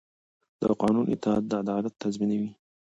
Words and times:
د 0.61 0.63
قانون 0.81 1.05
اطاعت 1.13 1.45
عدالت 1.61 1.93
تضمینوي 2.03 2.49